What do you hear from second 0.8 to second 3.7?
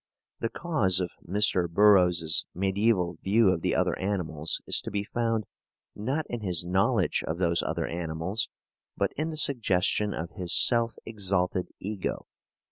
of Mr. Burroughs's mediaeval view of